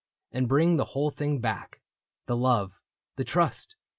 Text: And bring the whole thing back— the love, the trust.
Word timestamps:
And 0.31 0.47
bring 0.47 0.77
the 0.77 0.83
whole 0.97 1.11
thing 1.11 1.37
back— 1.41 1.79
the 2.25 2.35
love, 2.35 2.81
the 3.17 3.23
trust. 3.23 3.75